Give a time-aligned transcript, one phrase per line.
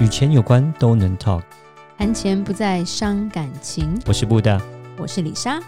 [0.00, 1.40] 与钱有关都能 talk，
[1.96, 3.96] 谈钱不再伤感情。
[4.06, 4.60] 我是布大，
[4.98, 5.60] 我是李莎，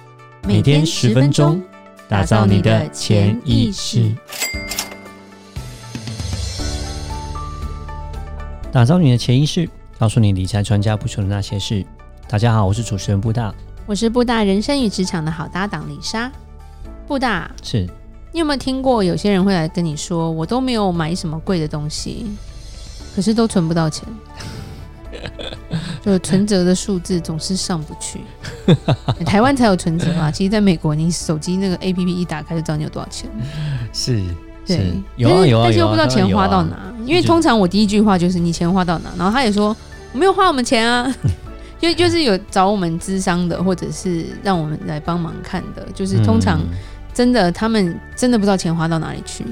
[0.43, 1.63] 每天十分钟，
[2.09, 4.13] 打造你的潜意识，
[8.73, 11.87] 打造你的潜意识，告诉你理财专家不说的那些事。
[12.29, 13.55] 大家好，我是主持人布大，
[13.87, 16.31] 我是布大人生与职场的好搭档李莎。
[17.07, 17.89] 布大，是
[18.33, 22.27] 你有没有听过有些人会来跟你说，我都没有买什么贵的东西？
[23.17, 24.07] 可是都存不到钱，
[26.05, 28.21] 就存折的数字总是上不去。
[29.25, 30.31] 台湾才有存折嘛？
[30.31, 33.31] 其实在美国，你手机那个 APP 一打开就知道你有多少钱。
[33.91, 34.23] 是，
[34.67, 36.77] 对，有啊有啊，但是又不知道钱花到哪。
[37.07, 39.75] 因为通常我第一句话就是你钱花到哪，然后他也说
[40.13, 41.11] 我没有花我们钱啊。
[41.81, 46.61] 就就是有找我们咨商的，或者是让我们来帮忙看的，就是通常
[47.15, 49.45] 真的他们真的不知道钱花到哪里去。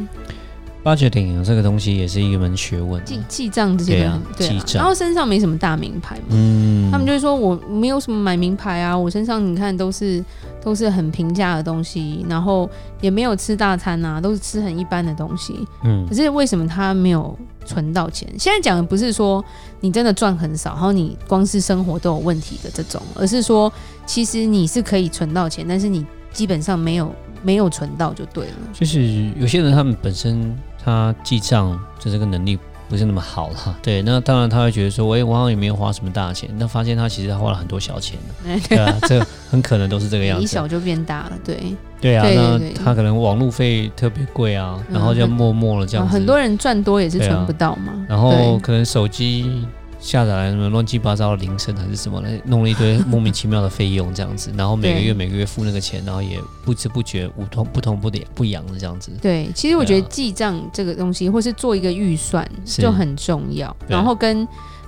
[0.84, 10.22] Budgeting 这个东西也是一门学问，记记账这些对啊，对啊，然后身上没什么大名牌嘛，嗯，他们就会说我没有什么买名牌啊，我身上你看都是
[10.62, 12.69] 都是很平价的东西，然后
[13.00, 18.28] 也没有吃大餐啊，都是吃很一般的东西，嗯，可是为什么他没有存到钱？
[18.39, 19.42] 现在讲的不是说
[19.81, 23.72] 你真的赚很少，然后你光是生活都有问题的这种，而是说
[24.05, 27.11] 其实你是可以存到钱，但是你基本上没有
[27.42, 30.55] 没有存到就对了，就是有些人他们本身。
[30.85, 38.19] 他记账就这个能力不是那么好了， 对，那当然他会觉得说，哎，我好像也没有花什么大钱，那发现他其实他花了很多小钱，
[38.69, 38.77] 对。
[38.77, 49.67] 啊，这很可能都是这个样子，一小就变大了，对，对啊，对对对，那他可能网路费特别贵啊，然后就默默了这样子，嗯，很多人赚多也是存不到嘛，然后可能手机。
[50.05, 59.10] 下载来什么乱七八糟的铃声还是什么的，弄了一堆莫名其妙的费用这样子，然后每个月每个月付那个钱，然后也不知不觉无痛不痛不痒不痒的这样子。
[59.22, 64.47] 对，其实我觉得记账这个东西，或是做一个预算就很重要，然后跟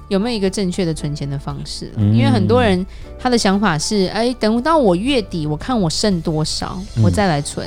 [0.08, 2.84] 有没有一个正确的存钱的方式，因为很多人
[3.18, 7.66] 他的想法是，哎，等到我月底我看我剩多少，我再来存。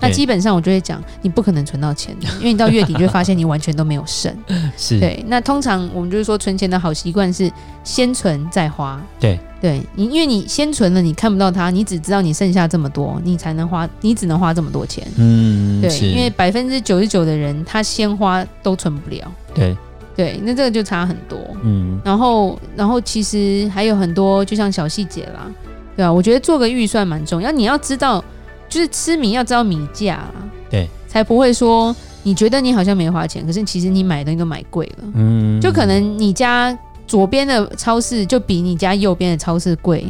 [0.00, 4.34] 那基本上我就会讲，你不可能存到钱的， 因为你到月底就会发现你完全都没有剩。
[4.76, 5.22] 是对。
[5.28, 7.50] 那通常我们就是说，存钱的好习惯是
[7.84, 9.00] 先存再花。
[9.18, 15.06] 对对，你因为你先存了，你看不到它，你只知道你剩下这么多，你才能花，你只能花这么多钱。
[15.16, 19.30] 嗯，对，因为百分之九十九的人他先花都存不了。
[19.52, 19.76] 对
[20.16, 21.38] 对，那这个就差很多。
[21.62, 25.46] 嗯，然后然后其实还有很多，就像小细节啦，
[25.94, 28.24] 对啊，我觉得做个预算蛮重要，你要知道。
[28.70, 30.34] 就是吃米要知道米价啦，
[30.70, 35.04] 对，才不会说你觉得你好像没花钱，可是其实你买的东西都买贵了。
[35.14, 36.76] 嗯，就可能你家
[37.06, 40.06] 左边的超市就比你家右边的超市贵，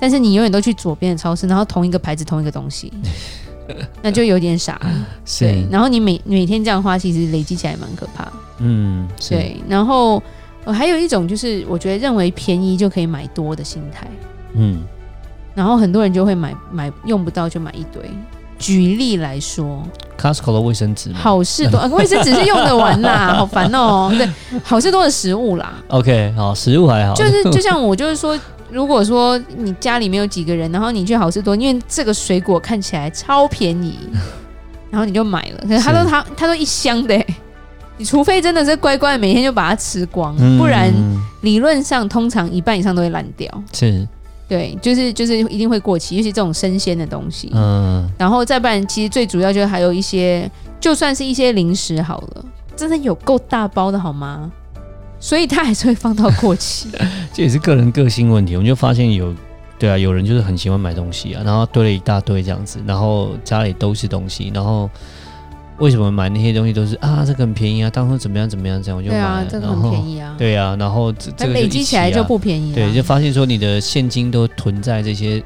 [0.00, 2.92] 但是你永远都去左边的超市，然后同一个牌子同一个东西，
[4.02, 4.80] 那就有点傻。
[5.24, 8.32] 是对，然后你每每天这样花，其实累积起来蛮可怕。
[8.58, 9.56] 嗯，对。
[9.68, 10.20] 然后
[10.66, 14.08] 还有一种就是，我觉得认为便宜就可以买多的心态。
[14.54, 14.82] 嗯。
[15.54, 18.02] 然后很多人就会买买用不到就买一堆。
[18.58, 19.82] 举例来说
[20.16, 24.08] ，Costco 的卫生纸，好事多，卫生纸是用得完啦， 好烦哦。
[24.16, 24.28] 对，
[24.62, 25.72] 好事多的食物啦。
[25.88, 27.12] OK，好，食物还好。
[27.14, 28.38] 就是 就像我就是说，
[28.70, 33.98] 如果说你家里面有几个人，然后你去好事多，因为这个水果看起来超便宜，
[34.90, 35.64] 然后你就买了。
[35.66, 37.20] 可是他都他他都一箱的，
[37.96, 40.88] 你除非真的是乖乖每天就把它吃光，嗯、不然
[41.40, 43.50] 理论上通常一半以上都会烂掉。
[43.72, 44.06] 是。
[44.52, 47.50] 对，就是就是一定会过期，尤其这种生鲜的东西。
[47.54, 52.44] 嗯，然后再不然，其实最主要就是还有一些，就算是一些零食好了，
[52.76, 54.52] 真的有够大包的好吗？
[55.18, 56.90] 所以它还是会放到过期。
[57.32, 58.54] 这也是个人个性问题。
[58.56, 59.34] 我们就发现有，
[59.78, 64.90] 对啊，有人就是很喜欢买东西啊，然后堆了一大堆这样子，然后家里都是东西，然后。
[65.82, 67.24] 为什么买那些东西都是啊？
[67.26, 69.44] 这个很便宜啊，当初怎么样怎么样这样我就买了。
[69.44, 70.34] 对啊，这个很便宜啊。
[70.38, 72.74] 对啊，然后这这个累积起来就不便宜了。
[72.76, 75.42] 对，就发现说你的现金都囤在这些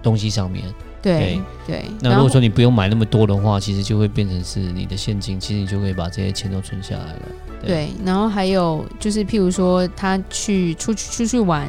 [0.00, 0.62] 东西上面。
[1.02, 1.82] 对对。
[2.00, 7.22] 那如果说你不用买那么多的话，其实就会变成是你的现金，其实你就可以把这些钱都存下来了。
[7.60, 11.68] 对，对，然后还有就是，譬如说他去出去出去玩。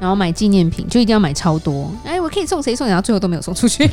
[0.00, 1.92] 然后买纪念品就一定要买超多，
[2.32, 3.84] 可以送谁送，然后最后都没有送出去，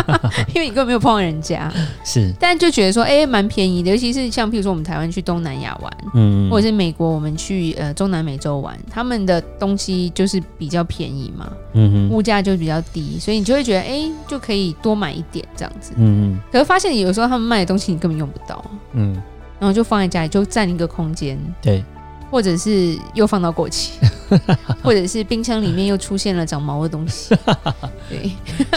[0.54, 1.72] 因为你根本没有碰到人家。
[2.04, 19.14] 是，但就觉得说，哎，蛮便宜的，尤其是像譬如说我们台湾去东南亚玩，嗯，或者是美国我们去呃中南美洲玩，他们的东西就是比较便宜嘛，嗯，物价就比较低，所以你就会觉得，哎，就可以多买一点这样子，嗯，可是发现有时候他们卖的东西你根本用不到，嗯，
[19.58, 21.84] 然后就放在家里就占一个空间，对，
[22.30, 23.92] 或者是又放到过期。
[24.82, 27.32] 或者是冰箱里面又出现了长毛的东西，
[28.10, 28.28] 对，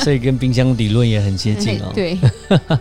[0.04, 1.90] 所以跟冰箱理论也很接近哦。
[1.96, 2.16] 对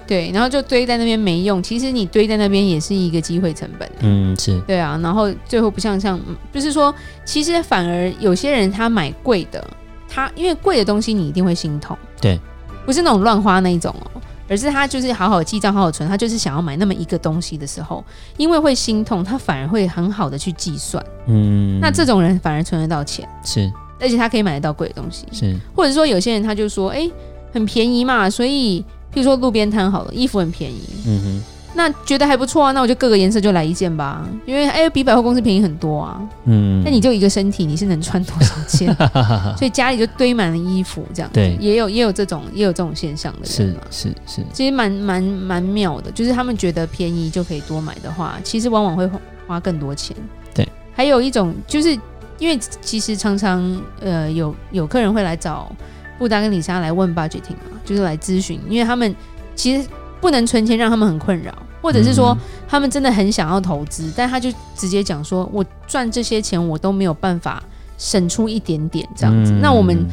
[0.06, 3.90] 对，然后就堆在那边没用，其实你堆在那边也是一个机会成本。
[4.00, 6.20] 嗯，是对啊，然后最后不像像，
[6.52, 6.94] 就是说，
[7.24, 9.66] 其实反而有些人他买贵的，
[10.06, 12.38] 他因为贵的东西你一定会心痛，对，
[12.84, 14.17] 不是那种乱花那一种哦。
[14.48, 18.04] 而是他就是好好记账，好好存，他就是想要买那么一个东西的时候，
[18.36, 21.04] 因为会心痛，他反而会很好的去计算。
[21.26, 27.12] 嗯，那这种人反而存得到钱，是，而且他可以买得到贵的东西，是，或者说有些人他就说，哎、欸，
[27.52, 28.80] 很便宜嘛，所以
[29.12, 31.42] 譬如说路边摊好了，衣服很便宜，嗯哼。
[31.78, 36.20] 那觉得还不错啊，那我就各个颜色就来一件吧，因为哎，比百货公司便宜很多啊。
[36.44, 38.92] 嗯，那你就一个身体，你是能穿多少件？
[39.56, 41.30] 所以家里就堆满了衣服，这样。
[41.32, 43.82] 对，也有也有这种也有这种现象的人嘛。
[43.92, 49.08] 是是是，其实蛮蛮蛮妙的，就是他们觉得便宜就可以多买的话，其实往往会
[49.46, 50.16] 花更多钱。
[50.52, 51.96] 对，还有一种就是
[52.38, 55.70] 因为其实常常呃有有客人会来找
[56.18, 59.14] 布达跟李莎来问 budgeting 嘛，就是来咨询，因为他们
[59.54, 59.88] 其实
[60.20, 61.54] 不能存钱，让他们很困扰。
[61.80, 62.36] 或者是说，
[62.66, 67.62] 他们真的很想要投资，嗯、但他就直接讲说：“我赚这些钱，我都没有办法
[67.96, 69.52] 省出一点点这样子。
[69.52, 70.06] 嗯”那我们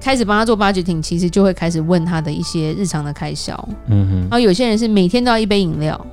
[0.00, 3.52] 开始帮他做 budgeting，其实就会开始问他的一些日常的开销。
[3.86, 4.20] 嗯哼。
[4.22, 6.06] 然后有些人是每天都要一杯饮料，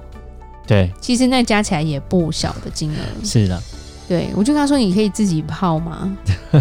[0.68, 3.26] 对，其实那加起来也不小的金额。
[3.26, 3.62] 是的，
[4.08, 6.16] 对，我就跟他说：“你可以自己泡吗？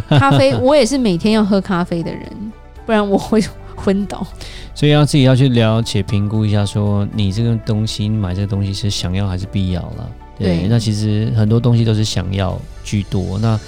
[0.08, 2.52] 咖啡， 我也是每天要喝咖啡的人，
[2.86, 3.42] 不然我会。”
[3.76, 4.26] 昏倒，
[4.74, 10.10] 所以要自己要去了解、评估一下，说你这个东西，你买这个东西是想要还是必要了。
[10.38, 13.38] 对，对那其实很多东西都是想要居多。
[13.38, 13.58] 那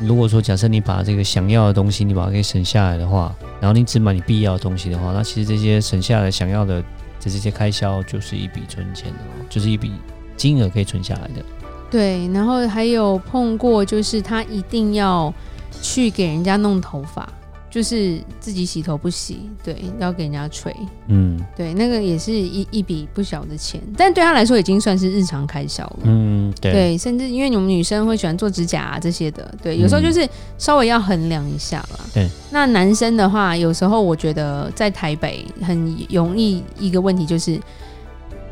[0.00, 6.82] 如果说假设你把这个想要的东西，你把它给省下来的话，然后你只买你必要的东西的话，那其实这些省下来想要的
[7.20, 9.18] 这这些开销，就是一笔存钱的，
[9.48, 9.92] 就是一笔
[10.36, 11.44] 金额可以存下来的。
[11.90, 15.32] 对，然后还有碰过，就是他一定要
[15.80, 17.28] 去给人家弄头发。
[17.74, 20.72] 就是自己洗头不洗，对，要给人家吹，
[21.08, 30.24] 嗯，对，那个也是一一笔不小的钱，但对他来说已经算是日常开销了，嗯，对，对，甚至因为你们女生会喜欢做指甲啊这些的，对，有时候就是
[30.56, 31.98] 稍微要衡量一下啦。
[32.14, 37.60] 对，那男生的话，有时候我觉得在台北很容易一个问题就是，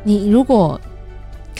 [0.03, 0.77] 你如果。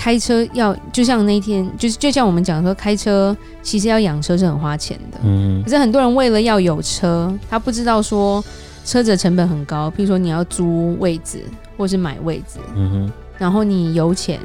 [0.03, 5.17] 开车要就像那天，就是就像我们讲说，开车其实要养车是很花钱的。
[5.23, 5.63] 嗯。
[5.63, 8.43] 可是很多人为了要有车，他不知道说
[8.83, 9.89] 车子的成本很高。
[9.91, 11.45] 譬如说你要租位置，
[11.77, 12.59] 或是买位置。
[12.75, 13.11] 嗯哼。
[13.37, 14.41] 然后你油钱，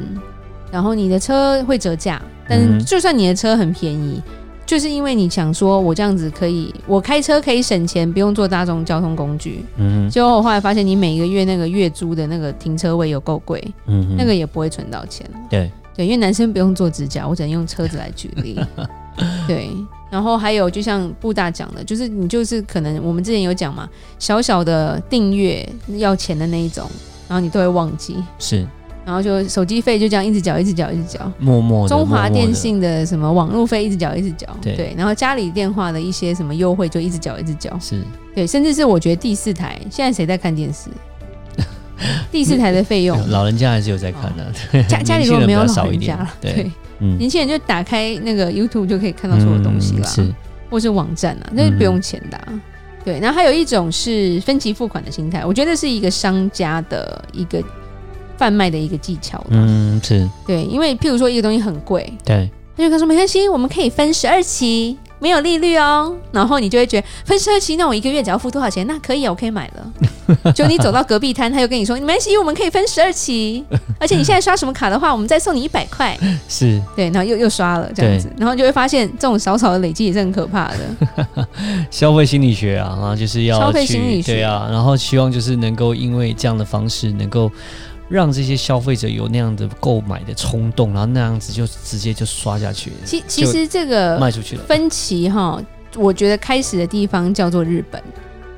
[0.71, 2.23] 然后你的车会折价。
[2.49, 4.23] 但是就算你的车很便宜，
[4.69, 9.65] 就是因为你想说我这样子可以，我开车可以省钱，不用坐大众交通工具。
[9.79, 10.11] 嗯哼。
[10.11, 13.65] 结果我后来发现，你每一个月那个月租的那个停车位有够贵。
[13.87, 14.17] 嗯哼。
[14.19, 15.27] 那个也不会存到钱。
[15.49, 18.61] 对对，因为男生不用做指甲，我只能用车子来举例。
[19.49, 19.71] 对，
[20.11, 23.89] 然后还有就像布大讲的，就是你就是可能我们之前有讲嘛，
[24.19, 25.67] 小小的订阅
[25.97, 26.87] 要钱的那一种，
[27.27, 28.23] 然后你都会忘记。
[28.39, 28.69] 是，
[29.09, 31.89] 然后就手机费就这样一直缴，一直缴，一直缴，默默。
[31.89, 34.47] 中华电信的什么网络费一直缴，一直缴。
[34.61, 37.75] 对对，然后家里电话的一些什么优惠就一直缴，一直缴。
[37.81, 38.03] 是
[38.35, 40.91] 对，甚至是我觉得第四台现在谁在看电视？
[42.31, 44.53] 第四台的费用，老人家还是有在看的、啊。
[44.75, 50.35] 哦、 家家里如果没有老人家，对，对嗯、年轻人就打开那个 YouTube 就可以看到所有东西了，嗯、是，
[50.69, 52.45] 或是网站啊，那是不用钱的、啊。
[52.49, 52.61] 嗯、
[53.07, 57.63] 对，然后还有一种是分期付款的心态，我觉得是一个商家的一个
[58.39, 59.45] 贩卖的一个技巧。
[59.51, 64.97] 嗯，是对，因为譬如说一个东西很贵，对，他就跟他说没关系，我们可以分十二期。
[65.21, 68.87] 没有利率哦，然后你就会觉得分十二期，那我一个月只要付多少钱？
[68.87, 70.53] 那可以啊，我可以买了。
[70.55, 73.65] 就你走到隔壁摊，他又跟你说，没关系，我们可以分十二期，
[73.99, 76.17] 而且你现在刷什么卡的话，我们再送你一百块。
[76.49, 81.47] 是对，然后又又刷了这样子，然后就会发现这种少少的累积也是很可怕的。
[81.91, 87.51] 消费心理学啊，然后就是要消费心理学对啊，然后希望就是能够因为这样的方式能够。
[88.09, 92.93] 让这些消费者有那样的购买的冲动，然后那样子就直接就刷下去。
[93.05, 95.63] 其其实这个卖出去了分歧哈，
[95.95, 98.03] 我觉得开始的地方叫做日本，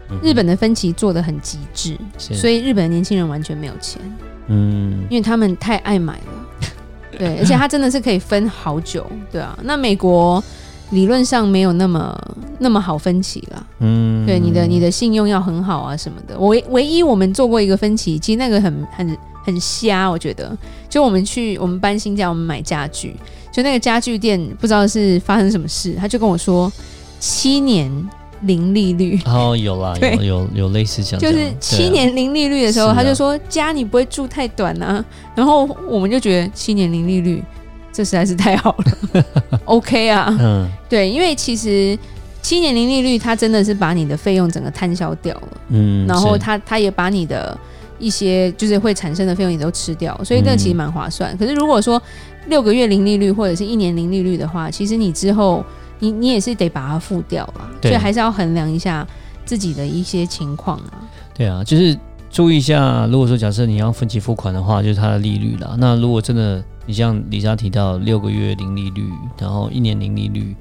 [0.08, 4.00] 嗯、日本的分歧做的很极致，所以日本的年轻人完全没有钱。
[4.46, 6.68] 嗯，因为他们太爱买了，
[7.18, 9.56] 对， 而且他真的是可以分好久，对啊。
[9.62, 10.42] 那美国
[10.90, 12.18] 理论上没有那么
[12.58, 16.38] 那么好分歧了，嗯，对，你的你的信用要很好啊什么的。
[16.38, 19.16] 唯唯一我们做过一个分歧，其实那个很很。
[19.42, 20.54] 很瞎，我觉得。
[20.86, 23.16] 就我们去，我们搬新家，我们买家具，
[23.50, 26.70] 就那个家具店不知道是发生什么事，他就跟我说
[27.18, 27.90] 七年
[28.42, 29.18] 零利率。
[29.24, 35.02] 哦，有啦， 对有有有类似这样，就是七年零利率的时候，啊、他就说家你不会住太短啊。
[35.34, 37.42] 然后我们就觉得七年零利率。
[38.00, 39.24] 这实在是太好了，
[39.66, 41.98] OK 啊，嗯，对，因为其实
[42.40, 47.54] 七年零利率，它真的是把你的费用整个摊销掉了，嗯，然后它它也把你的
[47.98, 51.34] 一些就是会产生的费用也都吃掉，所以这其实蛮划算。
[51.34, 52.00] 嗯、可是如果说
[52.46, 55.62] 六个月零利率或者是一年零利率的话，其实你之后
[55.98, 59.06] 你你也是得把它付掉了，对所以还是要衡量一下
[59.44, 61.04] 自己的一些情况啊。
[61.34, 61.94] 对啊，就是。
[62.32, 65.74] 注意一下，如果说假设你要分期付款的话，就是它的利率啦。
[65.78, 69.04] 那如果真的你像李莎提到六个月零利率，
[69.38, 70.56] 然后一年零利率，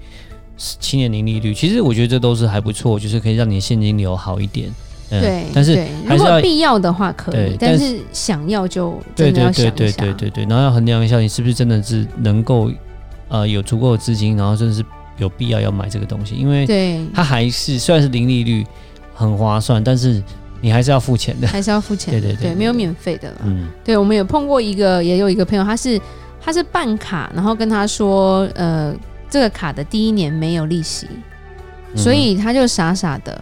[0.57, 4.69] 七年零利率，其实我觉得这都是还不错，就是可以让你的现金流好一点。
[5.09, 9.71] 嗯、对，但是如果必要的话可以，但是想要就要想一下。
[9.71, 12.71] 对对对对对对，然后要衡量一下你是不是真的是能够
[13.27, 14.85] 呃有足够的资金，然后真的是
[15.17, 18.63] 有必要要买这个东西，因为对它还是虽然是零利率
[19.15, 20.23] 很划算，但是。
[20.61, 23.37] 你还是要付钱的，还是要付钱的，对对对，对，没有免费的了。
[23.45, 25.99] 嗯，对，我们有碰过一个，也有一个朋友，他是
[26.41, 28.93] 他是办卡，然后跟他说，呃，
[29.29, 31.07] 这个卡的第一年没有利息，
[31.93, 33.41] 嗯、所以他就傻傻的。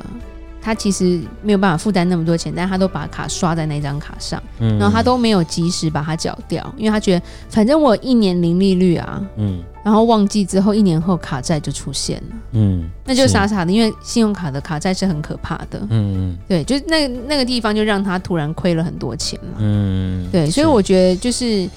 [0.62, 21.70] 他其实没有办法负担那么多钱，但他都把卡刷在那张卡上，嗯、然后他都没有及时把它缴掉，因为他觉得反正我一年零利率啊，嗯，然后忘记之后一年后卡债就出现了，嗯，那就傻傻的，因为信用卡的卡债是很可怕的，嗯，对，就那那个地方就让他突然亏了很多钱嘛，嗯，对，所以我觉得就是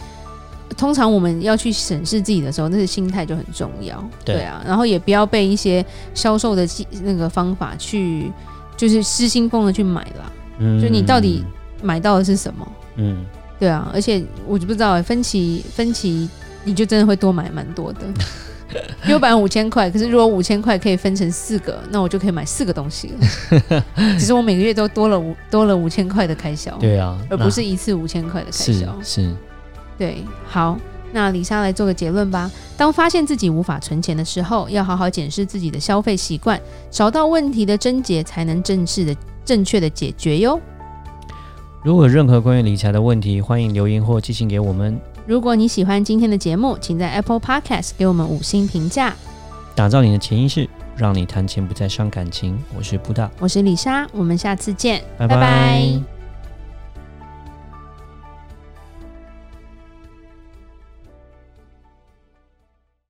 [0.76, 6.66] 通常我们要去审视自己的时候，那个心态就很重要，对，对啊，然后也不要被一些销售的
[7.04, 8.32] 那个方法去。
[8.80, 11.44] 就是失心疯的去买了，嗯，就你到底
[11.82, 12.72] 买到的是什么？
[12.96, 13.22] 嗯，
[13.58, 16.26] 对啊，而且我就不知道分期分期，
[16.64, 18.00] 你就真的会多买蛮多的。
[19.04, 23.82] 六百五千块，可是如果五千块可以分成四个，那我就可以买四个东西了。
[24.18, 28.96] 其实我每个月都多了五多了五千块的开销，对啊，而不是一次五千块的开销。
[29.02, 29.34] 是，是
[29.98, 30.78] 对，好。
[31.12, 32.50] 那李莎来做个结论吧。
[32.76, 40.60] 当发现自己无法存钱的时候，要好好检视自己的消费习惯，找到问题的症结，才能正式的、正确的解决哟。
[41.82, 45.00] 如果有任何关于理财的问题，欢迎留言或寄信给我们。
[45.26, 49.14] 如果你喜欢今天的节目，请在 Apple Podcast 给我们五星评价。
[49.74, 52.58] 打造你的潜意识，让你谈钱不再伤感情。
[52.76, 55.36] 我是布大，我是李莎，我们下次见，拜拜。
[55.36, 56.19] 拜拜。